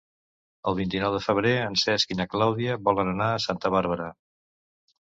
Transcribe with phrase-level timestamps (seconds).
[0.71, 4.11] El vint-i-nou de febrer en Cesc i na Clàudia volen anar a Santa Bàrbara.